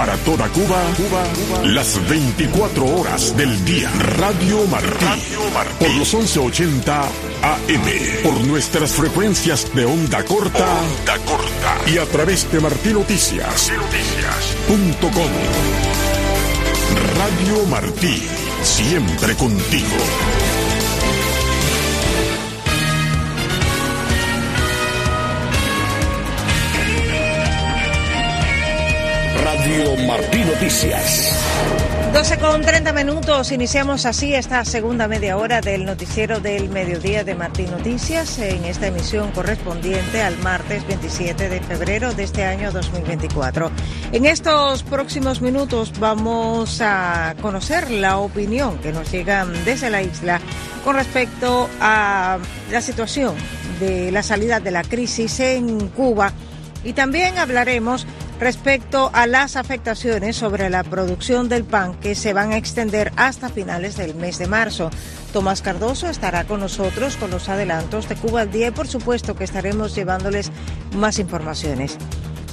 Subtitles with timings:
[0.00, 3.90] Para toda Cuba, Cuba, las 24 horas del día.
[4.16, 5.04] Radio Martí.
[5.78, 8.22] Por los 1180 AM.
[8.22, 10.66] Por nuestras frecuencias de onda corta.
[11.00, 11.90] Onda corta.
[11.92, 13.70] Y a través de martinoticias.
[13.76, 15.32] Noticias.com.
[17.18, 18.26] Radio Martí.
[18.62, 19.96] Siempre contigo.
[29.70, 31.32] Radio Martí Noticias.
[32.12, 37.36] 12 con 30 minutos, iniciamos así esta segunda media hora del noticiero del mediodía de
[37.36, 43.70] Martín Noticias en esta emisión correspondiente al martes 27 de febrero de este año 2024.
[44.10, 50.40] En estos próximos minutos vamos a conocer la opinión que nos llega desde la isla
[50.84, 52.38] con respecto a
[52.72, 53.36] la situación
[53.78, 56.32] de la salida de la crisis en Cuba
[56.82, 58.04] y también hablaremos
[58.40, 63.50] respecto a las afectaciones sobre la producción del pan que se van a extender hasta
[63.50, 64.90] finales del mes de marzo.
[65.34, 69.36] Tomás Cardoso estará con nosotros con los adelantos de Cuba al día y por supuesto
[69.36, 70.50] que estaremos llevándoles
[70.96, 71.98] más informaciones.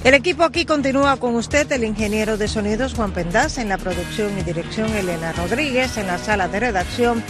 [0.04, 4.38] El equipo aquí continúa con usted, el ingeniero de sonidos Juan Pendaz, en la producción
[4.38, 7.24] y dirección Elena Rodríguez, en la sala de redacción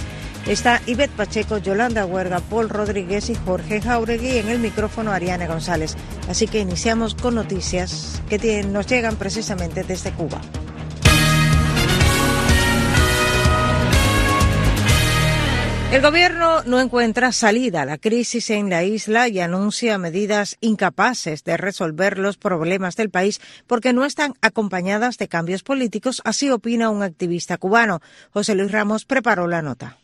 [0.48, 5.98] Está Ivette Pacheco, Yolanda Huerga, Paul Rodríguez y Jorge Jauregui en el micrófono Ariane González.
[6.30, 10.40] Así que iniciamos con noticias que nos llegan precisamente desde Cuba.
[15.92, 21.44] El gobierno no encuentra salida a la crisis en la isla y anuncia medidas incapaces
[21.44, 26.90] de resolver los problemas del país porque no están acompañadas de cambios políticos, así opina
[26.90, 28.00] un activista cubano.
[28.32, 29.98] José Luis Ramos preparó la nota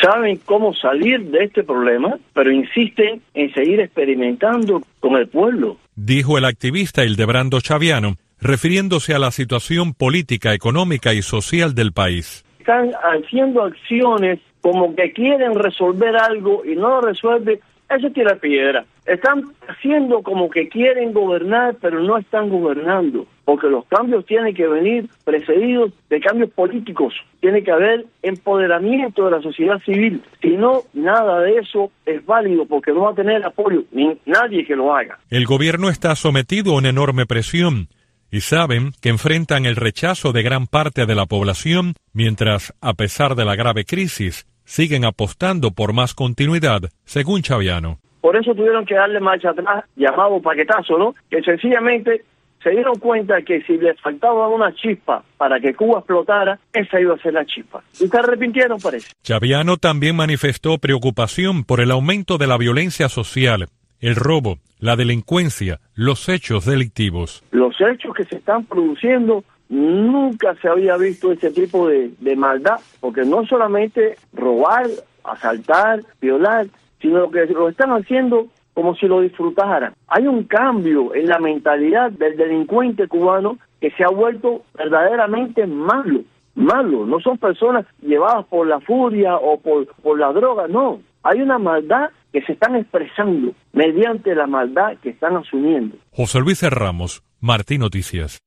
[0.00, 5.76] saben cómo salir de este problema, pero insisten en seguir experimentando con el pueblo.
[5.96, 12.44] Dijo el activista Hildebrando Chaviano, refiriéndose a la situación política, económica y social del país.
[12.58, 18.84] Están haciendo acciones como que quieren resolver algo y no lo resuelven eso tira piedra.
[19.08, 24.68] Están haciendo como que quieren gobernar, pero no están gobernando, porque los cambios tienen que
[24.68, 27.14] venir precedidos de cambios políticos.
[27.40, 30.22] Tiene que haber empoderamiento de la sociedad civil.
[30.42, 34.66] Si no, nada de eso es válido, porque no va a tener apoyo ni nadie
[34.66, 35.18] que lo haga.
[35.30, 37.88] El gobierno está sometido a una enorme presión
[38.30, 43.36] y saben que enfrentan el rechazo de gran parte de la población, mientras, a pesar
[43.36, 48.00] de la grave crisis, siguen apostando por más continuidad, según Chaviano.
[48.28, 51.14] Por eso tuvieron que darle marcha atrás, llamado paquetazo, ¿no?
[51.30, 52.26] Que sencillamente
[52.62, 57.14] se dieron cuenta que si les faltaba una chispa para que Cuba explotara, esa iba
[57.14, 57.82] a ser la chispa.
[57.94, 59.10] Y se arrepintieron, parece.
[59.22, 63.68] Chaviano también manifestó preocupación por el aumento de la violencia social,
[63.98, 67.42] el robo, la delincuencia, los hechos delictivos.
[67.50, 73.22] Los hechos que se están produciendo Nunca se había visto ese tipo de, maldad, porque
[73.24, 74.86] no solamente robar,
[75.24, 76.66] asaltar, violar,
[77.00, 79.94] sino que lo están haciendo como si lo disfrutaran.
[80.06, 86.20] Hay un cambio en la mentalidad del delincuente cubano que se ha vuelto verdaderamente malo,
[86.54, 87.04] malo.
[87.06, 91.00] No son personas llevadas por la furia o por, por la droga, no.
[91.24, 95.96] Hay una maldad que se están expresando mediante la maldad que están asumiendo.
[96.12, 98.38] José Luis Ramos, Martín Noticias.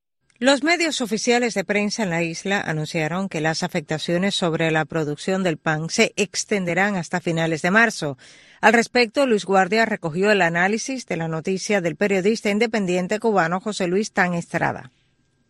[0.42, 5.44] Los medios oficiales de prensa en la isla anunciaron que las afectaciones sobre la producción
[5.44, 8.18] del pan se extenderán hasta finales de marzo.
[8.60, 13.86] Al respecto, Luis Guardia recogió el análisis de la noticia del periodista independiente cubano José
[13.86, 14.90] Luis Tan Estrada.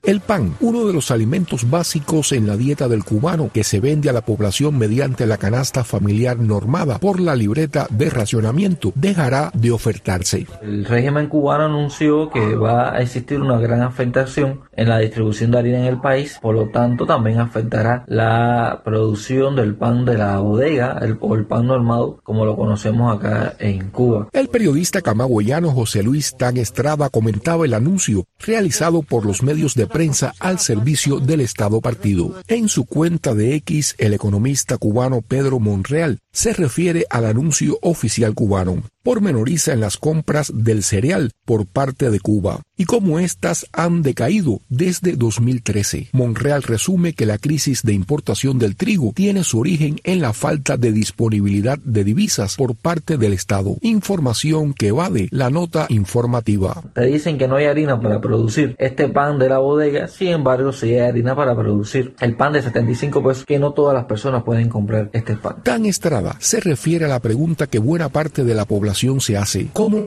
[0.05, 4.11] El pan, uno de los alimentos básicos en la dieta del cubano que se vende
[4.11, 9.71] a la población mediante la canasta familiar normada por la libreta de racionamiento, dejará de
[9.71, 10.49] ofertarse.
[10.61, 15.59] El régimen cubano anunció que va a existir una gran afectación en la distribución de
[15.59, 20.41] harina en el país, por lo tanto también afectará la producción del pan de la
[20.41, 24.27] bodega el, o el pan normado como lo conocemos acá en Cuba.
[24.33, 29.92] El periodista camagüeyano José Luis Tan Estrada comentaba el anuncio realizado por los medios de
[29.93, 32.35] prensa al servicio del Estado partido.
[32.49, 38.35] En su cuenta de X, el economista cubano Pedro Monreal se refiere al anuncio oficial
[38.35, 44.03] cubano pormenoriza en las compras del cereal por parte de Cuba y cómo éstas han
[44.03, 46.09] decaído desde 2013.
[46.13, 50.77] Monreal resume que la crisis de importación del trigo tiene su origen en la falta
[50.77, 53.77] de disponibilidad de divisas por parte del Estado.
[53.83, 56.83] Información que evade la nota informativa.
[56.95, 60.73] Te dicen que no hay harina para producir este pan de la bodega, sin embargo
[60.73, 64.45] sí hay harina para producir el pan de 75 pesos que no todas las personas
[64.45, 65.63] pueden comprar este pan.
[65.63, 69.69] Tan Estrada se refiere a la pregunta que buena parte de la población se hace.
[69.73, 70.07] ¿Cómo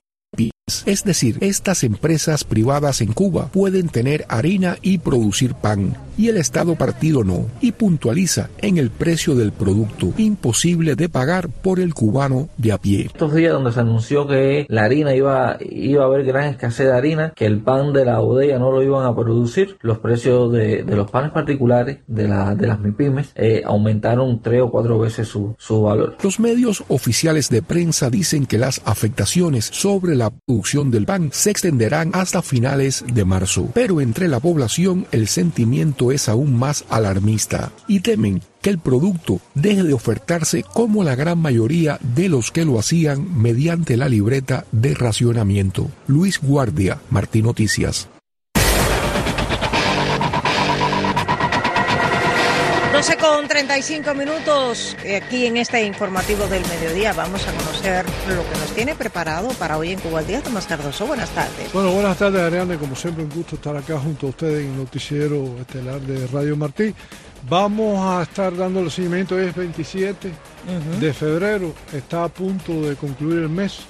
[0.85, 6.37] Es decir, estas empresas privadas en Cuba pueden tener harina y producir pan, y el
[6.37, 11.93] Estado partido no, y puntualiza en el precio del producto, imposible de pagar por el
[11.93, 13.05] cubano de a pie.
[13.05, 16.93] Estos días donde se anunció que la harina iba, iba a haber gran escasez de
[16.93, 20.83] harina, que el pan de la bodega no lo iban a producir, los precios de,
[20.83, 25.55] los panes particulares de, la, de las MIPIMES eh, aumentaron tres o cuatro veces su,
[25.57, 26.17] su valor.
[26.23, 31.51] Los medios oficiales de prensa dicen que las afectaciones sobre la producción del pan se
[31.51, 33.69] extenderán hasta finales de marzo.
[33.73, 39.39] Pero entre la población el sentimiento es aún más alarmista y temen que el producto
[39.53, 44.65] deje de ofertarse como la gran mayoría de los que lo hacían mediante la libreta
[44.71, 45.89] de racionamiento.
[46.07, 48.09] Luis Guardia, Martín Noticias.
[53.05, 57.13] 12 con 35 minutos eh, aquí en este informativo del mediodía.
[57.13, 60.41] Vamos a conocer lo que nos tiene preparado para hoy en Cuba al Día.
[60.41, 61.71] Tomás Cardoso, buenas tardes.
[61.71, 62.77] Bueno, buenas tardes, Ariane.
[62.77, 66.57] Como siempre, un gusto estar acá junto a ustedes en el noticiero estelar de Radio
[66.57, 66.95] Martí.
[67.47, 70.31] Vamos a estar dando el seguimiento, es 27
[70.99, 73.81] de febrero, está a punto de concluir el mes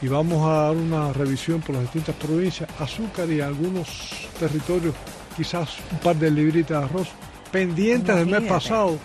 [0.00, 4.94] y vamos a dar una revisión por las distintas provincias, azúcar y algunos territorios,
[5.36, 7.08] quizás un par de libritas de arroz
[7.52, 8.98] pendientes del mes pasado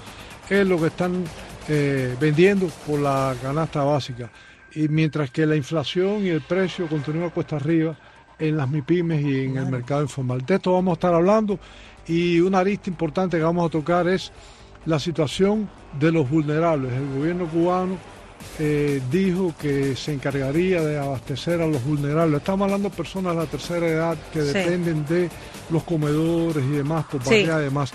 [0.50, 1.24] es lo que están
[1.68, 4.32] eh, vendiendo por la canasta básica.
[4.74, 7.96] Y mientras que la inflación y el precio continúa cuesta arriba
[8.40, 10.46] en las MIPIMES y en el mercado informal.
[10.46, 11.60] De esto vamos a estar hablando
[12.08, 14.32] y una arista importante que vamos a tocar es
[14.86, 16.94] la situación de los vulnerables.
[16.94, 17.98] El gobierno cubano
[18.60, 22.38] eh, dijo que se encargaría de abastecer a los vulnerables.
[22.38, 25.30] Estamos hablando de personas de la tercera edad que dependen de
[25.70, 27.92] los comedores y demás por parte de demás.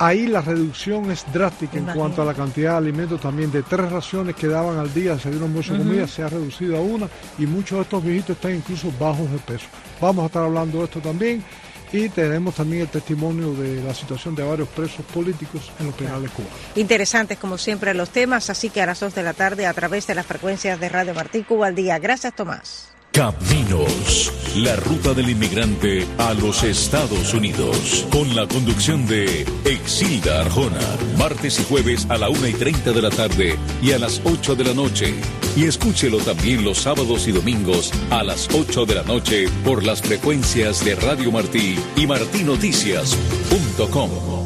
[0.00, 3.50] Ahí la reducción es drástica en cuanto a la cantidad de alimentos también.
[3.50, 6.80] De tres raciones que daban al día, se dieron mucha comida, se ha reducido a
[6.80, 9.66] una y muchos de estos viejitos están incluso bajos de peso.
[10.00, 11.42] Vamos a estar hablando de esto también
[11.92, 16.30] y tenemos también el testimonio de la situación de varios presos políticos en los penales
[16.30, 16.56] cubanos.
[16.76, 20.06] Interesantes como siempre los temas, así que a las dos de la tarde a través
[20.06, 21.98] de las frecuencias de Radio Martí Cuba al día.
[21.98, 22.97] Gracias Tomás.
[23.18, 30.78] Caminos, la ruta del inmigrante a los Estados Unidos, con la conducción de Exilda Arjona,
[31.18, 34.54] martes y jueves a la una y 30 de la tarde y a las 8
[34.54, 35.16] de la noche.
[35.56, 40.00] Y escúchelo también los sábados y domingos a las 8 de la noche por las
[40.00, 44.37] frecuencias de Radio Martí y martinoticias.com.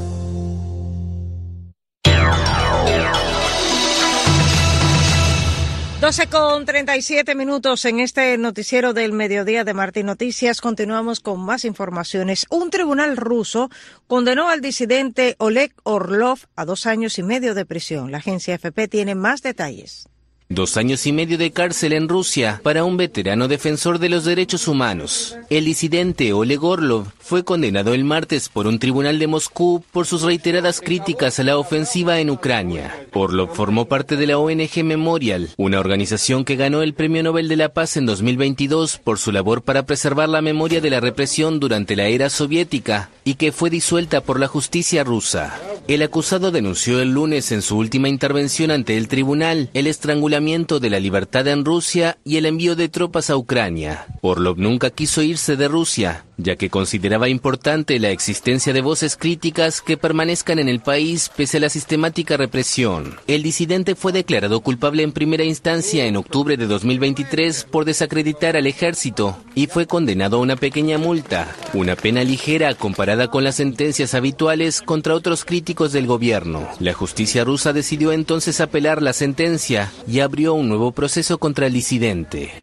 [6.03, 10.61] 12 con 37 minutos en este noticiero del mediodía de Martín Noticias.
[10.61, 12.45] Continuamos con más informaciones.
[12.51, 13.71] Un tribunal ruso
[14.09, 18.11] condenó al disidente Oleg Orlov a dos años y medio de prisión.
[18.11, 20.09] La agencia FP tiene más detalles.
[20.49, 24.69] Dos años y medio de cárcel en Rusia para un veterano defensor de los derechos
[24.69, 25.35] humanos.
[25.49, 30.21] El disidente Oleg Orlov fue condenado el martes por un tribunal de Moscú por sus
[30.23, 33.07] reiteradas críticas a la ofensiva en Ucrania.
[33.15, 37.57] Orlov formó parte de la ONG Memorial, una organización que ganó el Premio Nobel de
[37.57, 41.97] la Paz en 2022 por su labor para preservar la memoria de la represión durante
[41.97, 45.59] la era soviética y que fue disuelta por la justicia rusa.
[45.89, 50.91] El acusado denunció el lunes en su última intervención ante el tribunal el estrangulamiento de
[50.91, 54.07] la libertad en Rusia y el envío de tropas a Ucrania.
[54.23, 59.81] Orlov nunca quiso irse de Rusia, ya que consideraba importante la existencia de voces críticas
[59.81, 63.17] que permanezcan en el país pese a la sistemática represión.
[63.27, 68.67] El disidente fue declarado culpable en primera instancia en octubre de 2023 por desacreditar al
[68.67, 74.15] ejército y fue condenado a una pequeña multa, una pena ligera comparada con las sentencias
[74.15, 76.69] habituales contra otros críticos del gobierno.
[76.81, 81.73] La justicia rusa decidió entonces apelar la sentencia y abrió un nuevo proceso contra el
[81.73, 82.63] disidente.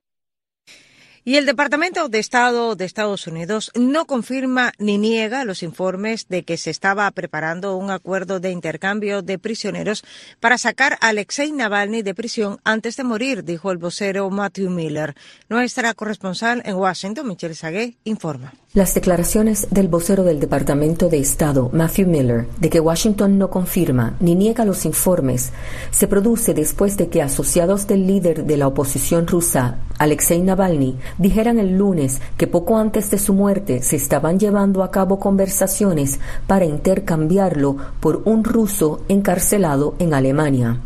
[1.26, 6.44] Y el Departamento de Estado de Estados Unidos no confirma ni niega los informes de
[6.44, 10.04] que se estaba preparando un acuerdo de intercambio de prisioneros
[10.40, 15.16] para sacar a Alexei Navalny de prisión antes de morir, dijo el vocero Matthew Miller.
[15.50, 18.54] Nuestra corresponsal en Washington, Michelle Sagué, informa.
[18.76, 24.14] Las declaraciones del vocero del Departamento de Estado, Matthew Miller, de que Washington no confirma
[24.20, 25.52] ni niega los informes,
[25.90, 31.58] se produce después de que asociados del líder de la oposición rusa, Alexei Navalny, dijeran
[31.58, 36.66] el lunes que poco antes de su muerte se estaban llevando a cabo conversaciones para
[36.66, 40.80] intercambiarlo por un ruso encarcelado en Alemania.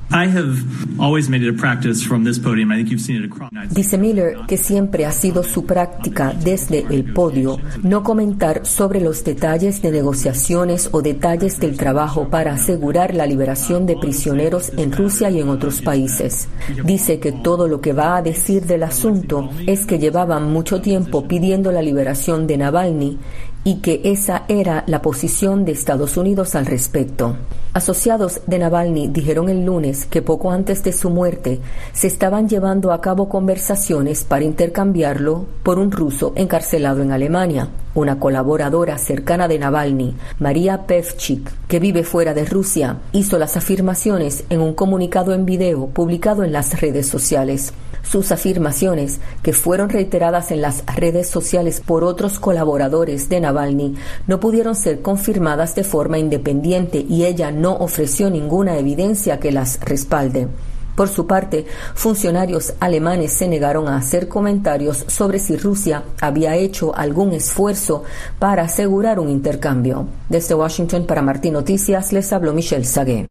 [3.69, 9.23] Dice Miller que siempre ha sido su práctica desde el podio no comentar sobre los
[9.23, 15.29] detalles de negociaciones o detalles del trabajo para asegurar la liberación de prisioneros en Rusia
[15.29, 16.47] y en otros países.
[16.83, 21.27] Dice que todo lo que va a decir del asunto es que llevaban mucho tiempo
[21.27, 23.19] pidiendo la liberación de Navalny
[23.63, 27.35] y que esa era la posición de Estados Unidos al respecto.
[27.73, 31.59] Asociados de Navalny dijeron el lunes que poco antes de su muerte
[31.91, 37.69] se estaban llevando a cabo conversaciones para intercambiarlo por un ruso encarcelado en Alemania.
[37.95, 44.43] Una colaboradora cercana de Navalny, María Pevchik, que vive fuera de Rusia, hizo las afirmaciones
[44.49, 47.73] en un comunicado en video publicado en las redes sociales.
[48.03, 53.95] Sus afirmaciones, que fueron reiteradas en las redes sociales por otros colaboradores de Navalny,
[54.27, 59.79] no pudieron ser confirmadas de forma independiente y ella no ofreció ninguna evidencia que las
[59.79, 60.47] respalde.
[60.95, 66.95] Por su parte, funcionarios alemanes se negaron a hacer comentarios sobre si Rusia había hecho
[66.95, 68.03] algún esfuerzo
[68.37, 70.07] para asegurar un intercambio.
[70.29, 73.27] Desde Washington para Martín Noticias les habló Michelle Sagué.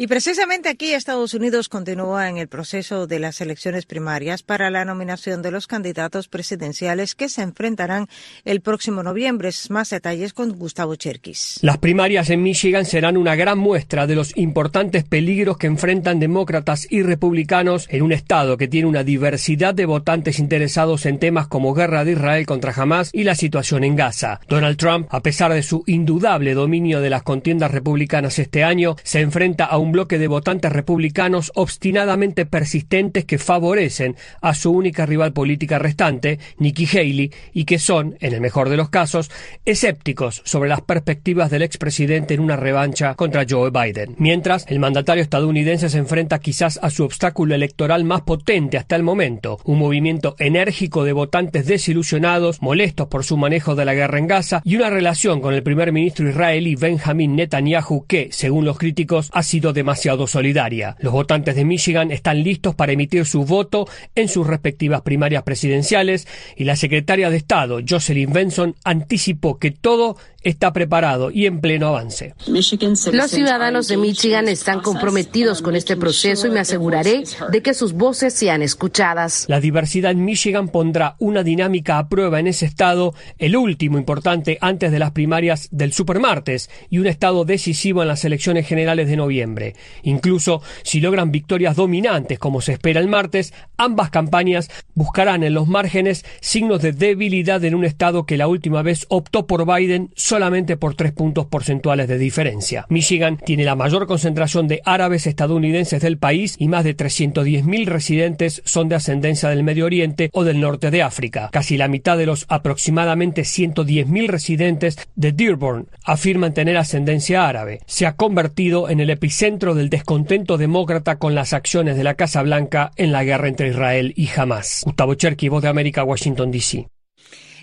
[0.00, 4.86] Y precisamente aquí Estados Unidos continúa en el proceso de las elecciones primarias para la
[4.86, 8.08] nominación de los candidatos presidenciales que se enfrentarán
[8.46, 9.50] el próximo noviembre.
[9.68, 11.58] Más detalles con Gustavo Cherkis.
[11.60, 16.86] Las primarias en Michigan serán una gran muestra de los importantes peligros que enfrentan demócratas
[16.88, 21.74] y republicanos en un estado que tiene una diversidad de votantes interesados en temas como
[21.74, 24.40] guerra de Israel contra Hamas y la situación en Gaza.
[24.48, 29.20] Donald Trump, a pesar de su indudable dominio de las contiendas republicanas este año, se
[29.20, 35.32] enfrenta a un bloque de votantes republicanos obstinadamente persistentes que favorecen a su única rival
[35.32, 39.30] política restante, Nikki Haley, y que son, en el mejor de los casos,
[39.64, 44.14] escépticos sobre las perspectivas del expresidente en una revancha contra Joe Biden.
[44.18, 49.02] Mientras, el mandatario estadounidense se enfrenta quizás a su obstáculo electoral más potente hasta el
[49.02, 54.26] momento, un movimiento enérgico de votantes desilusionados, molestos por su manejo de la guerra en
[54.26, 59.30] Gaza y una relación con el primer ministro israelí Benjamin Netanyahu que, según los críticos,
[59.32, 60.94] ha sido demasiado solidaria.
[61.00, 66.28] Los votantes de Michigan están listos para emitir su voto en sus respectivas primarias presidenciales
[66.54, 71.88] y la secretaria de Estado, Jocelyn Benson, anticipó que todo está preparado y en pleno
[71.88, 72.34] avance.
[72.46, 77.92] Los ciudadanos de Michigan están comprometidos con este proceso y me aseguraré de que sus
[77.92, 79.44] voces sean escuchadas.
[79.48, 84.58] La diversidad en Michigan pondrá una dinámica a prueba en ese estado, el último importante
[84.60, 89.16] antes de las primarias del supermartes y un estado decisivo en las elecciones generales de
[89.16, 89.69] noviembre.
[90.02, 95.68] Incluso si logran victorias dominantes como se espera el martes, ambas campañas buscarán en los
[95.68, 100.76] márgenes signos de debilidad en un estado que la última vez optó por Biden solamente
[100.76, 102.86] por tres puntos porcentuales de diferencia.
[102.88, 108.62] Michigan tiene la mayor concentración de árabes estadounidenses del país y más de 310.000 residentes
[108.64, 111.48] son de ascendencia del Medio Oriente o del norte de África.
[111.52, 117.80] Casi la mitad de los aproximadamente 110.000 residentes de Dearborn afirman tener ascendencia árabe.
[117.86, 122.42] Se ha convertido en el epicentro del descontento demócrata con las acciones de la Casa
[122.42, 124.82] Blanca en la guerra entre Israel y Hamas.
[124.84, 126.86] Gustavo Cherky, Voz de América, Washington, D.C.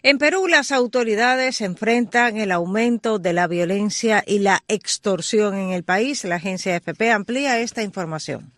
[0.03, 5.84] En Perú, las autoridades enfrentan el aumento de la violencia y la extorsión en el
[5.84, 6.24] país.
[6.25, 8.51] La agencia FP amplía esta información.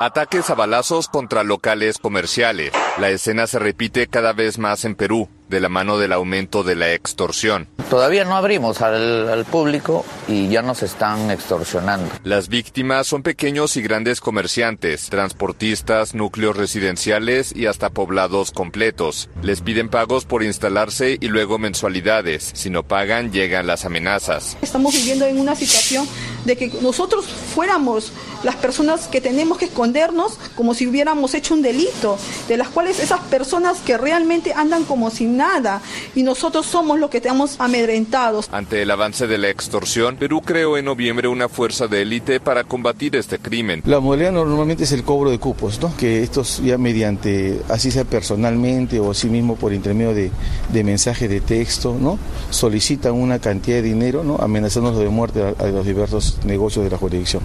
[0.00, 2.72] Ataques a balazos contra locales comerciales.
[2.98, 6.76] La escena se repite cada vez más en Perú de la mano del aumento de
[6.76, 7.68] la extorsión.
[7.90, 12.10] Todavía no abrimos al, público y ya nos están extorsionando.
[12.24, 19.30] Las víctimas son pequeños y grandes comerciantes, transportistas, núcleos residenciales y hasta poblados completos.
[19.42, 22.50] Les piden pagos por instalarse y luego mensualidades.
[22.54, 24.56] Si no pagan, llegan las amenazas.
[24.60, 26.06] Estamos viviendo en una situación
[26.44, 31.62] de que nosotros fuéramos las personas que tenemos que escondernos como si hubiéramos hecho un
[31.62, 32.18] delito,
[32.48, 35.80] de las cuales esas personas que realmente andan como sin nada
[36.14, 38.48] y nosotros somos los que estamos amedrentados.
[38.52, 42.64] Ante el avance de la extorsión, Perú creó en noviembre una fuerza de élite para
[42.64, 43.82] combatir este crimen.
[43.84, 45.94] La modalidad normalmente es el cobro de cupos, ¿no?
[45.96, 50.30] que estos ya mediante, así sea personalmente o así mismo por intermedio de,
[50.72, 52.18] de mensaje de texto, ¿no?
[52.50, 54.36] solicitan una cantidad de dinero ¿no?
[54.36, 57.42] amenazándonos de muerte a, a los diversos negocios de la jurisdicción.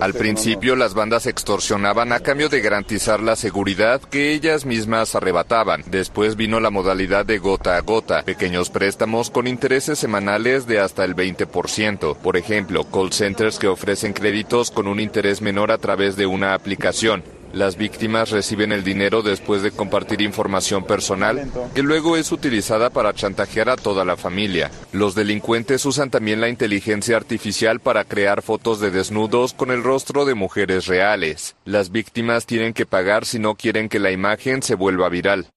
[0.00, 5.82] Al principio las bandas extorsionaban a cambio de garantizar la seguridad que ellas mismas arrebataban.
[5.86, 11.04] Después vino la modalidad de gota a gota, pequeños préstamos con intereses semanales de hasta
[11.04, 12.16] el 20%.
[12.16, 16.54] Por ejemplo, call centers que ofrecen créditos con un interés menor a través de una
[16.54, 17.22] aplicación.
[17.52, 23.12] Las víctimas reciben el dinero después de compartir información personal que luego es utilizada para
[23.12, 24.70] chantajear a toda la familia.
[24.92, 30.24] Los delincuentes usan también la inteligencia artificial para crear fotos de desnudos con el rostro
[30.24, 31.56] de mujeres reales.
[31.64, 35.48] Las víctimas tienen que pagar si no quieren que la imagen se vuelva viral.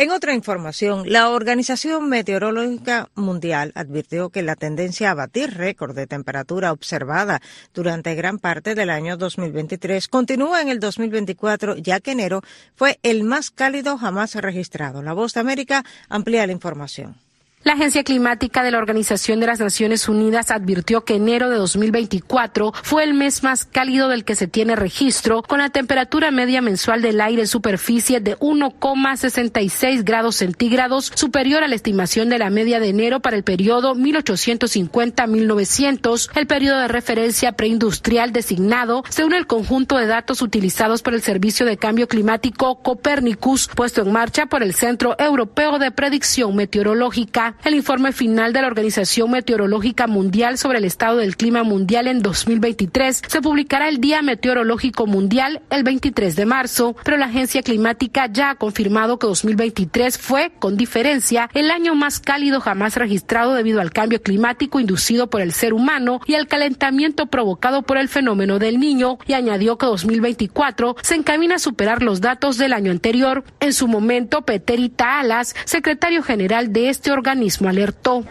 [0.00, 6.06] En otra información, la Organización Meteorológica Mundial advirtió que la tendencia a batir récord de
[6.06, 7.42] temperatura observada
[7.74, 12.42] durante gran parte del año 2023 continúa en el 2024, ya que enero
[12.76, 15.02] fue el más cálido jamás registrado.
[15.02, 17.16] La Voz de América amplía la información.
[17.64, 22.72] La Agencia Climática de la Organización de las Naciones Unidas advirtió que enero de 2024
[22.84, 27.02] fue el mes más cálido del que se tiene registro, con la temperatura media mensual
[27.02, 32.78] del aire en superficie de 1,66 grados centígrados, superior a la estimación de la media
[32.78, 39.96] de enero para el periodo 1850-1900, el periodo de referencia preindustrial designado, según el conjunto
[39.96, 44.74] de datos utilizados por el Servicio de Cambio Climático Copernicus, puesto en marcha por el
[44.74, 47.47] Centro Europeo de Predicción Meteorológica.
[47.64, 52.20] El informe final de la Organización Meteorológica Mundial sobre el estado del clima mundial en
[52.20, 58.26] 2023 se publicará el Día Meteorológico Mundial el 23 de marzo, pero la Agencia Climática
[58.30, 63.80] ya ha confirmado que 2023 fue, con diferencia, el año más cálido jamás registrado debido
[63.80, 68.58] al cambio climático inducido por el ser humano y al calentamiento provocado por el fenómeno
[68.58, 73.44] del niño, y añadió que 2024 se encamina a superar los datos del año anterior.
[73.60, 77.37] En su momento, Peterita Alas, secretario general de este organismo,
[77.68, 78.24] alertó.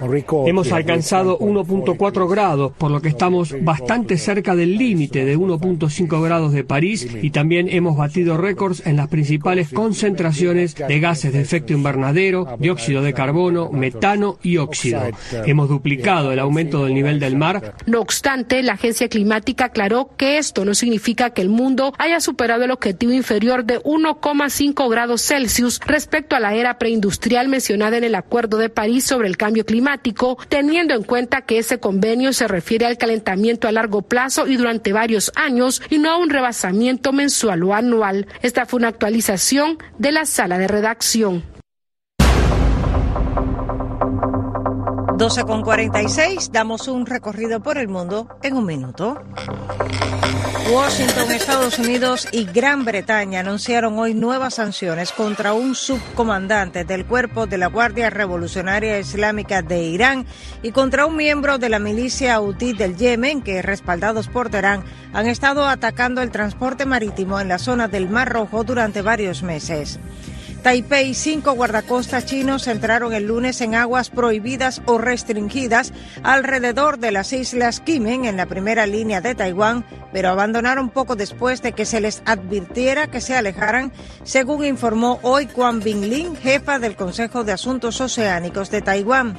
[0.46, 6.54] Hemos alcanzado 1.4 grados, por lo que estamos bastante cerca del límite de 1.5 grados
[6.54, 11.74] de París y también hemos batido récords en las principales concentraciones de gases de efecto
[11.74, 15.02] invernadero, dióxido de carbono, metano y óxido.
[15.46, 17.76] Hemos duplicado el aumento del nivel del mar.
[17.86, 22.64] No obstante, la agencia climática aclaró que esto no significa que el mundo haya superado
[22.64, 28.16] el objetivo inferior de 1,5 grados Celsius respecto a la era preindustrial mencionada en el
[28.16, 32.86] Acuerdo de París sobre el cambio climático, teniendo en cuenta que ese convenio se refiere
[32.86, 37.64] al calentamiento a largo plazo y durante varios años y no a un rebasamiento mensual
[37.64, 38.28] o anual.
[38.42, 41.57] Esta fue una actualización de la sala de redacción.
[45.18, 49.20] 12 con 46, damos un recorrido por el mundo en un minuto.
[50.72, 57.48] Washington, Estados Unidos y Gran Bretaña anunciaron hoy nuevas sanciones contra un subcomandante del cuerpo
[57.48, 60.28] de la Guardia Revolucionaria Islámica de Irán
[60.62, 65.26] y contra un miembro de la milicia Houthi del Yemen que, respaldados por Teherán, han
[65.26, 70.00] estado atacando el transporte marítimo en la zona del Mar Rojo durante varios meses.
[70.68, 77.32] Taipei, cinco guardacostas chinos entraron el lunes en aguas prohibidas o restringidas alrededor de las
[77.32, 82.02] islas Kimen en la primera línea de Taiwán, pero abandonaron poco después de que se
[82.02, 88.02] les advirtiera que se alejaran, según informó hoy Quan Binglin, jefa del Consejo de Asuntos
[88.02, 89.38] Oceánicos de Taiwán.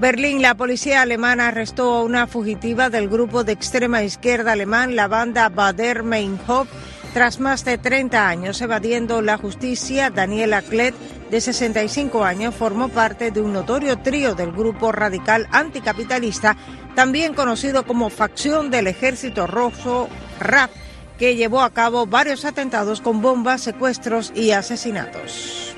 [0.00, 5.08] Berlín, la policía alemana arrestó a una fugitiva del grupo de extrema izquierda alemán, la
[5.08, 6.68] banda Bader Meinhof,
[7.14, 10.96] tras más de 30 años evadiendo la justicia, Daniela Klet,
[11.30, 16.56] de 65 años, formó parte de un notorio trío del grupo radical anticapitalista,
[16.96, 20.08] también conocido como facción del Ejército Rojo
[20.40, 20.72] RAF,
[21.16, 25.73] que llevó a cabo varios atentados con bombas, secuestros y asesinatos.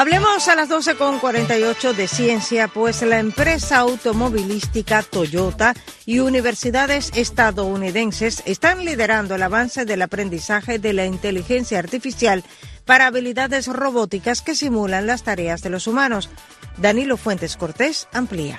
[0.00, 5.74] Hablemos a las 12.48 de ciencia, pues la empresa automovilística Toyota
[6.06, 12.44] y universidades estadounidenses están liderando el avance del aprendizaje de la inteligencia artificial
[12.86, 16.30] para habilidades robóticas que simulan las tareas de los humanos.
[16.78, 18.58] Danilo Fuentes Cortés amplía.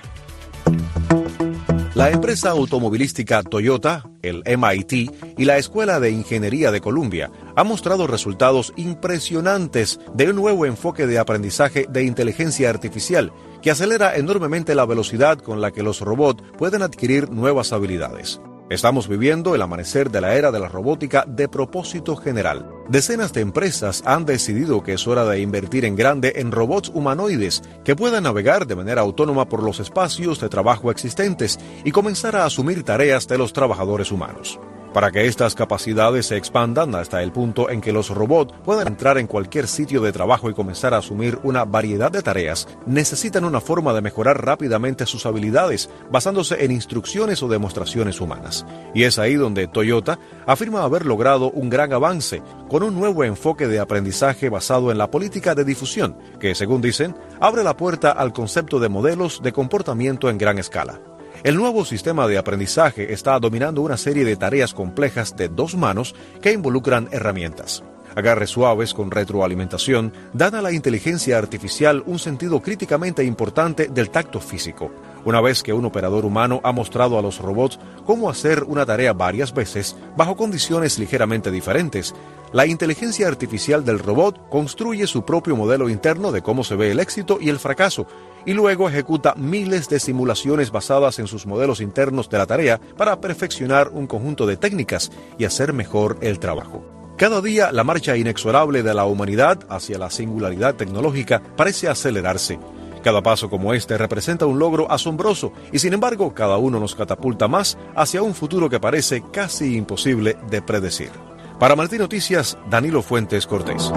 [1.93, 8.08] La empresa automovilística Toyota, el MIT y la Escuela de Ingeniería de Columbia han mostrado
[8.08, 14.86] resultados impresionantes de un nuevo enfoque de aprendizaje de inteligencia artificial que acelera enormemente la
[14.86, 18.39] velocidad con la que los robots pueden adquirir nuevas habilidades.
[18.69, 22.81] Estamos viviendo el amanecer de la era de la robótica de propósito general.
[22.91, 27.62] Decenas de empresas han decidido que es hora de invertir en grande en robots humanoides
[27.86, 32.43] que puedan navegar de manera autónoma por los espacios de trabajo existentes y comenzar a
[32.43, 34.60] asumir tareas de los trabajadores humanos.
[34.93, 39.17] Para que estas capacidades se expandan hasta el punto en que los robots puedan entrar
[39.17, 43.62] en cualquier sitio de trabajo y comenzar a asumir una variedad de tareas, necesitan una
[43.62, 48.65] forma de mejorar rápidamente sus habilidades basándose en instrucciones o demostraciones humanas.
[48.93, 53.67] Y es ahí donde Toyota afirma haber logrado un gran avance con un nuevo enfoque
[53.67, 58.34] de aprendizaje basado en la política de difusión, que según dicen, abre la puerta al
[58.34, 60.99] concepto de modelos de comportamiento en gran escala.
[61.43, 66.13] El nuevo sistema de aprendizaje está dominando una serie de tareas complejas de dos manos
[66.39, 67.84] que involucran herramientas.
[68.15, 74.39] Agarres suaves con retroalimentación dan a la inteligencia artificial un sentido críticamente importante del tacto
[74.39, 74.91] físico,
[75.24, 79.14] Una vez que un operador humano ha mostrado a los robots cómo hacer una tarea
[79.14, 82.16] varias veces bajo condiciones ligeramente diferentes,
[82.54, 87.00] la inteligencia artificial del robot construye su propio modelo interno de cómo se ve el
[87.00, 88.08] éxito y el fracaso,
[88.46, 93.22] y luego ejecuta miles de simulaciones basadas en sus modelos internos de la tarea para
[93.22, 96.84] perfeccionar un conjunto de técnicas y hacer mejor el trabajo.
[97.16, 102.58] Cada día la marcha inexorable de la humanidad hacia la singularidad tecnológica parece acelerarse
[103.02, 107.48] cada paso como este representa un logro asombroso y sin embargo cada uno nos catapulta
[107.48, 111.12] más hacia un futuro que parece casi imposible de predecir.
[111.60, 113.92] Para Martín Noticias, Danilo Fuentes Cortés.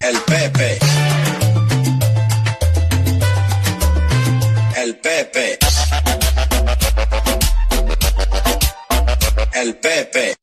[0.00, 0.78] El Pepe.
[4.76, 5.58] El Pepe.
[9.70, 10.39] El Pepe.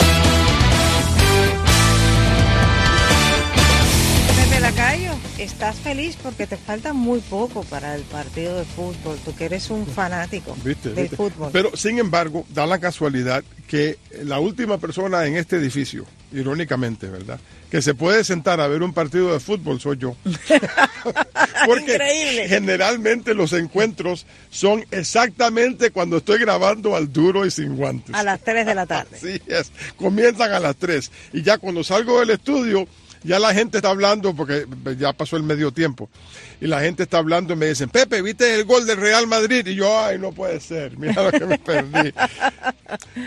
[5.58, 9.72] Estás feliz porque te falta muy poco para el partido de fútbol, tú que eres
[9.72, 11.50] un fanático del fútbol.
[11.52, 17.40] Pero sin embargo, da la casualidad que la última persona en este edificio, irónicamente, ¿verdad?
[17.72, 20.16] Que se puede sentar a ver un partido de fútbol soy yo.
[21.66, 28.14] Porque generalmente los encuentros son exactamente cuando estoy grabando al duro y sin guantes.
[28.14, 29.18] A las 3 de la tarde.
[29.20, 29.72] Sí, es.
[29.96, 31.12] Comienzan a las 3.
[31.34, 32.88] Y ya cuando salgo del estudio,
[33.24, 34.66] ya la gente está hablando, porque
[34.98, 36.10] ya pasó el medio tiempo,
[36.60, 39.66] y la gente está hablando y me dicen, Pepe, ¿viste el gol del Real Madrid?
[39.68, 42.14] Y yo, ay, no puede ser, mira lo que me perdí.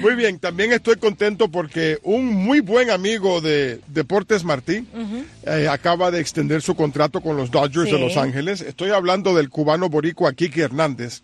[0.01, 4.87] muy bien, también estoy contento porque un muy buen amigo de Deportes Martí
[5.45, 8.61] eh, acaba de extender su contrato con los Dodgers de Los Ángeles.
[8.61, 11.23] Estoy hablando del cubano boricua Kiki Hernández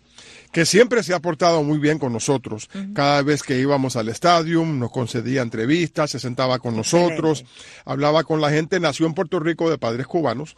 [0.51, 2.69] que siempre se ha portado muy bien con nosotros.
[2.93, 7.45] Cada vez que íbamos al estadio, nos concedía entrevistas, se sentaba con nosotros,
[7.85, 10.55] hablaba con la gente, nació en Puerto Rico de padres cubanos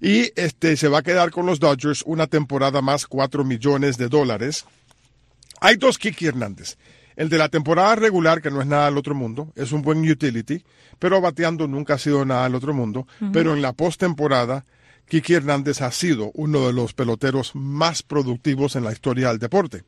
[0.00, 4.08] y este se va a quedar con los Dodgers una temporada más, cuatro millones de
[4.08, 4.64] dólares.
[5.60, 6.76] Hay dos Kiki Hernández.
[7.16, 10.08] El de la temporada regular, que no es nada del otro mundo, es un buen
[10.08, 10.64] utility,
[10.98, 13.08] pero bateando nunca ha sido nada del otro mundo.
[13.32, 14.64] Pero en la postemporada
[15.08, 19.84] Kiki Hernández ha sido uno de los peloteros más productivos en la historia del deporte.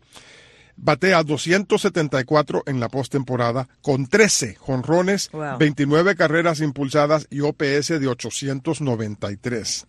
[0.76, 9.86] Batea 274 en la postemporada con 13 jonrones, 29 carreras impulsadas y OPS de 893.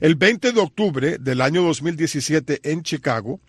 [0.00, 3.40] El 20 de octubre del año 2017 en Chicago,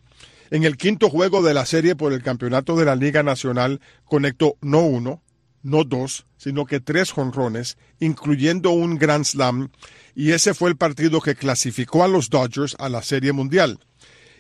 [0.51, 4.57] en el quinto juego de la serie por el campeonato de la Liga Nacional, conectó
[4.61, 5.21] no uno,
[5.61, 9.69] no dos, sino que tres jonrones, incluyendo un Grand Slam
[10.15, 13.79] y ese fue el partido que clasificó a los Dodgers a la Serie Mundial.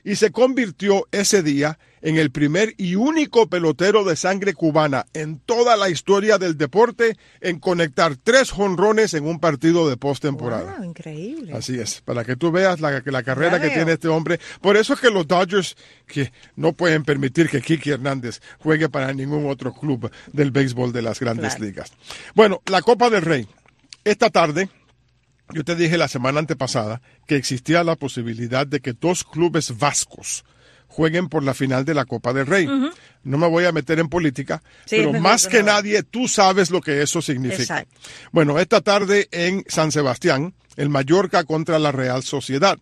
[0.03, 5.39] Y se convirtió ese día en el primer y único pelotero de sangre cubana en
[5.39, 10.75] toda la historia del deporte en conectar tres jonrones en un partido de postemporada.
[10.77, 11.53] Wow, increíble.
[11.53, 14.39] Así es, para que tú veas la, la carrera que tiene este hombre.
[14.61, 15.75] Por eso es que los Dodgers
[16.07, 21.01] que no pueden permitir que Kiki Hernández juegue para ningún otro club del béisbol de
[21.01, 21.91] las grandes ligas.
[22.35, 23.47] Bueno, la Copa del Rey.
[24.03, 24.69] Esta tarde
[25.51, 30.43] yo te dije la semana antepasada que existía la posibilidad de que dos clubes vascos
[30.89, 32.67] jueguen por la final de la Copa del Rey.
[33.23, 37.01] No me voy a meter en política, pero más que nadie tú sabes lo que
[37.01, 37.85] eso significa.
[38.31, 42.77] Bueno, esta tarde en San Sebastián, el Mallorca contra la Real Sociedad.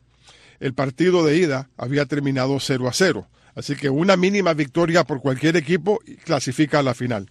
[0.59, 5.21] El partido de ida había terminado 0 a 0, así que una mínima victoria por
[5.21, 7.29] cualquier equipo clasifica a la final.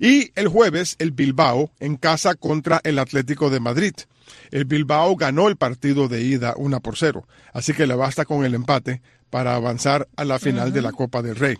[0.00, 3.94] Y el jueves, el Bilbao en casa contra el Atlético de Madrid.
[4.50, 8.44] El Bilbao ganó el partido de ida 1 por 0, así que le basta con
[8.44, 11.58] el empate para avanzar a la final de la Copa del Rey.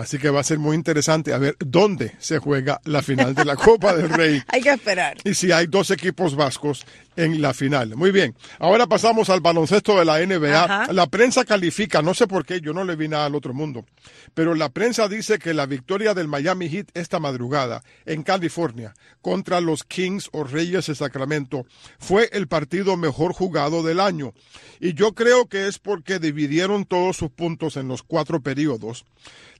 [0.00, 3.44] Así que va a ser muy interesante a ver dónde se juega la final de
[3.44, 4.42] la Copa del Rey.
[4.48, 5.18] hay que esperar.
[5.24, 6.86] Y si hay dos equipos vascos
[7.16, 7.96] en la final.
[7.96, 8.34] Muy bien.
[8.58, 10.92] Ahora pasamos al baloncesto de la NBA.
[10.92, 13.84] La prensa califica, no sé por qué, yo no le vi nada al otro mundo,
[14.32, 19.60] pero la prensa dice que la victoria del Miami Heat esta madrugada en California contra
[19.60, 21.66] los Kings o Reyes de Sacramento
[21.98, 24.32] fue el partido mejor jugado del año.
[24.80, 29.04] Y yo creo que es porque dividieron todos sus puntos en los cuatro periodos.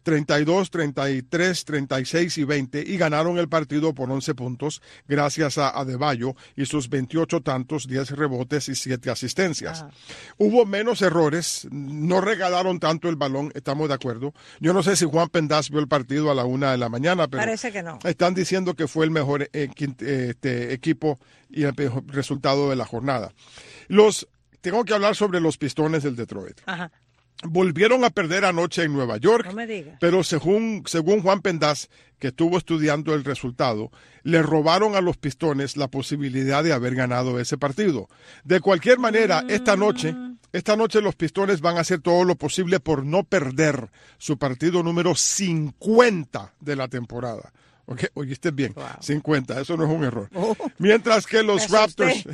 [0.02, 6.34] 32, 33, 36 y 20 y ganaron el partido por 11 puntos gracias a Adebayo
[6.56, 9.84] y sus 28 tantos, 10 rebotes y 7 asistencias.
[10.38, 14.32] Hubo menos errores, no regalaron tanto el balón, estamos de acuerdo.
[14.60, 17.28] Yo no sé si Juan Pendas vio el partido a la una de la mañana,
[17.28, 17.98] pero Parece que no.
[18.04, 22.84] están diciendo que fue el mejor eh, este, equipo y el mejor resultado de la
[22.84, 23.32] jornada.
[23.88, 24.28] Los
[24.60, 26.60] tengo que hablar sobre los pistones del Detroit.
[27.44, 29.96] Volvieron a perder anoche en Nueva York, No me diga.
[30.00, 33.90] pero según, según Juan Pendaz, que estuvo estudiando el resultado,
[34.22, 38.09] le robaron a los Pistones la posibilidad de haber ganado ese partido.
[38.44, 40.14] De cualquier manera, esta noche,
[40.53, 44.83] esta noche los Pistones van a hacer todo lo posible por no perder su partido
[44.83, 47.53] número 50 de la temporada.
[47.87, 50.29] Ok, oíste bien, 50, eso no es un error.
[50.79, 52.24] Mientras que los Raptors.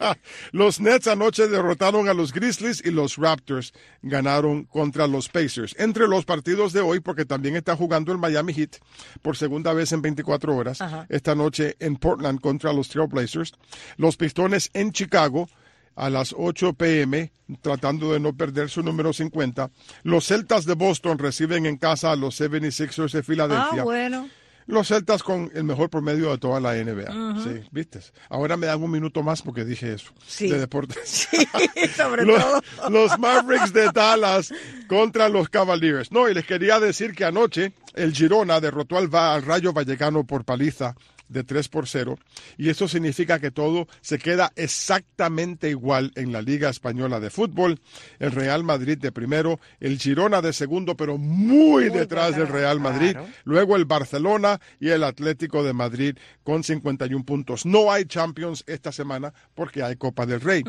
[0.52, 5.74] los Nets anoche derrotaron a los Grizzlies y los Raptors ganaron contra los Pacers.
[5.78, 8.76] Entre los partidos de hoy, porque también está jugando el Miami Heat
[9.22, 11.06] por segunda vez en 24 horas, Ajá.
[11.08, 13.52] esta noche en Portland contra los Trailblazers,
[13.96, 15.48] los Pistones en Chicago
[15.96, 19.70] a las 8 pm, tratando de no perder su número 50.
[20.02, 23.82] Los Celtas de Boston reciben en casa a los 76ers de Filadelfia.
[23.82, 24.28] Ah, bueno.
[24.66, 27.42] Los Celtas con el mejor promedio de toda la NBA.
[27.42, 28.00] Sí, ¿viste?
[28.28, 30.12] Ahora me dan un minuto más porque dije eso.
[30.26, 30.48] Sí.
[30.48, 31.28] De deportes.
[31.96, 32.90] sobre los, todo.
[32.90, 34.52] los Mavericks de Dallas
[34.88, 36.12] contra los Cavaliers.
[36.12, 40.24] No, y les quería decir que anoche el Girona derrotó al, Va- al Rayo Vallecano
[40.24, 40.94] por paliza
[41.30, 42.18] de 3 por 0
[42.58, 47.80] y eso significa que todo se queda exactamente igual en la Liga Española de Fútbol.
[48.18, 53.16] El Real Madrid de primero, el Girona de segundo, pero muy, detrás del Real Madrid.
[53.44, 57.64] Luego el Barcelona y el Atlético de Madrid con 51 puntos.
[57.64, 60.64] No hay Champions esta semana porque hay Copa del Rey.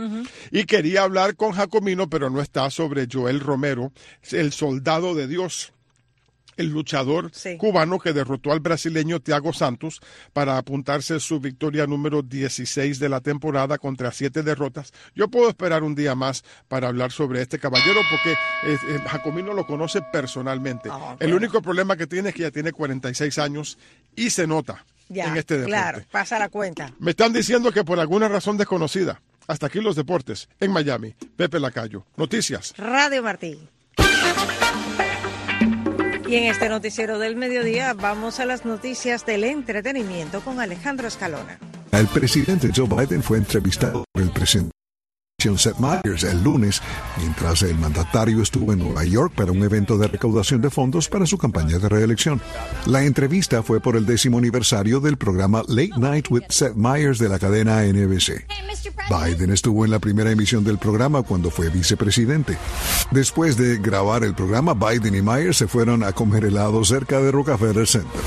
[0.51, 3.91] Y quería hablar con Jacomino, pero no está sobre Joel Romero,
[4.31, 5.73] el soldado de Dios.
[6.57, 10.01] El luchador cubano que derrotó al brasileño Thiago Santos
[10.33, 14.93] para apuntarse su victoria número 16 de la temporada contra siete derrotas.
[15.15, 19.53] Yo puedo esperar un día más para hablar sobre este caballero porque eh, eh, Jacomino
[19.53, 20.89] lo conoce personalmente.
[21.19, 23.77] El único problema que tiene es que ya tiene 46 años
[24.15, 25.71] y se nota Ya, en este deporte.
[25.71, 26.91] claro, pasa la cuenta.
[26.99, 29.21] Me están diciendo que por alguna razón desconocida.
[29.47, 30.47] Hasta aquí los deportes.
[30.59, 32.05] En Miami, Pepe Lacayo.
[32.15, 32.73] Noticias.
[32.77, 33.59] Radio Martí.
[36.31, 41.59] Y en este noticiero del mediodía vamos a las noticias del entretenimiento con Alejandro Escalona.
[41.91, 44.71] El presidente Joe Biden fue entrevistado por el presidente
[45.41, 46.81] Seth Meyers el lunes,
[47.17, 51.25] mientras el mandatario estuvo en Nueva York para un evento de recaudación de fondos para
[51.25, 52.39] su campaña de reelección.
[52.85, 57.29] La entrevista fue por el décimo aniversario del programa Late Night with Seth Meyers de
[57.29, 58.45] la cadena NBC.
[59.09, 62.57] Biden estuvo en la primera emisión del programa cuando fue vicepresidente.
[63.09, 67.31] Después de grabar el programa, Biden y Myers se fueron a comer helado cerca de
[67.31, 68.21] Rockefeller Center.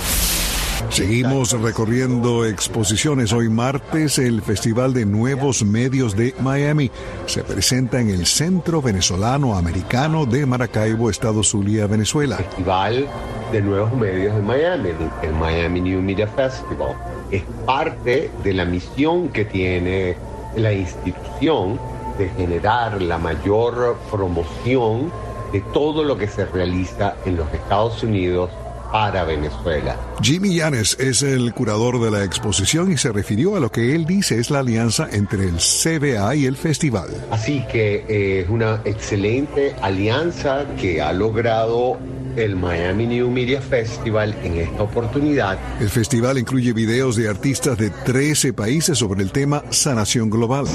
[0.90, 3.32] Seguimos recorriendo exposiciones.
[3.32, 6.90] Hoy martes el Festival de Nuevos Medios de Miami
[7.26, 12.36] se presenta en el Centro Venezolano Americano de Maracaibo, Estado Zulia, Venezuela.
[12.36, 13.06] Festival
[13.50, 14.90] de Nuevos Medios de Miami,
[15.22, 16.94] el Miami New Media Festival.
[17.30, 20.16] Es parte de la misión que tiene
[20.56, 21.80] la institución
[22.18, 25.10] de generar la mayor promoción
[25.52, 28.50] de todo lo que se realiza en los Estados Unidos
[28.94, 29.96] para Venezuela.
[30.22, 34.06] Jimmy Yanes es el curador de la exposición y se refirió a lo que él
[34.06, 37.08] dice es la alianza entre el CBA y el festival.
[37.32, 41.98] Así que eh, es una excelente alianza que ha logrado
[42.36, 45.58] el Miami New Media Festival en esta oportunidad.
[45.80, 50.66] El festival incluye videos de artistas de 13 países sobre el tema sanación global.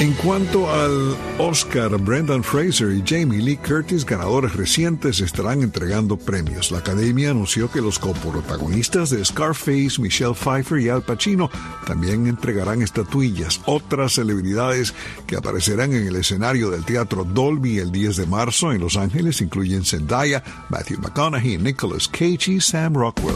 [0.00, 6.70] En cuanto al Oscar, Brendan Fraser y Jamie Lee Curtis, ganadores recientes, estarán entregando premios.
[6.70, 11.50] La academia anunció que los coprotagonistas de Scarface, Michelle Pfeiffer y Al Pacino
[11.84, 13.60] también entregarán estatuillas.
[13.66, 14.94] Otras celebridades
[15.26, 19.40] que aparecerán en el escenario del Teatro Dolby el 10 de marzo en Los Ángeles
[19.40, 23.34] incluyen Zendaya, Matthew McConaughey, Nicolas Cage y Sam Rockwell.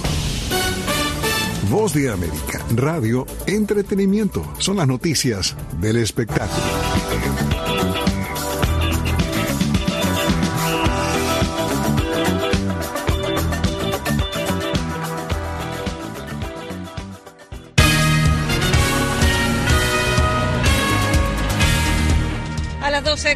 [1.68, 7.35] Voz de América, radio, entretenimiento, son las noticias del espectáculo.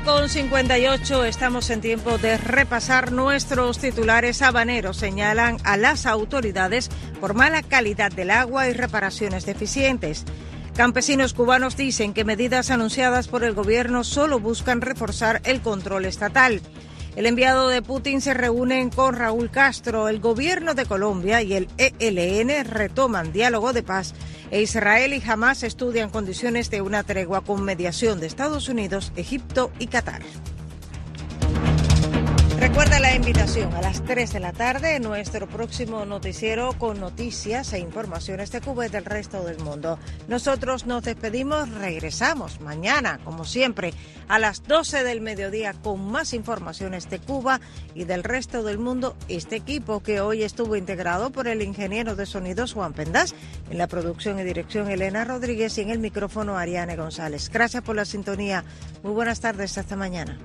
[0.01, 4.97] A las 12 con 58 estamos en tiempo de repasar nuestros titulares habaneros.
[4.97, 6.89] Señalan a las autoridades
[7.21, 10.25] por mala calidad del agua y reparaciones deficientes.
[10.75, 16.63] Campesinos cubanos dicen que medidas anunciadas por el gobierno solo buscan reforzar el control estatal.
[17.17, 20.09] El enviado de Putin se reúne con Raúl Castro.
[20.09, 24.15] El gobierno de Colombia y el ELN retoman diálogo de paz
[24.51, 29.73] e Israel y Hamas estudian condiciones de una tregua con mediación de Estados Unidos, Egipto
[29.79, 30.23] y Qatar.
[32.61, 37.79] Recuerda la invitación a las 3 de la tarde, nuestro próximo noticiero con noticias e
[37.79, 39.99] informaciones de Cuba y del resto del mundo.
[40.29, 43.95] Nosotros nos despedimos, regresamos mañana, como siempre,
[44.29, 47.63] a las 12 del mediodía con más informaciones de Cuba
[47.95, 49.17] y del resto del mundo.
[49.29, 53.35] Este equipo que hoy estuvo integrado por el ingeniero de sonidos Juan Pendas,
[53.71, 57.49] en la producción y dirección Elena Rodríguez y en el micrófono Ariane González.
[57.49, 58.65] Gracias por la sintonía.
[59.03, 60.39] Muy buenas tardes, hasta mañana.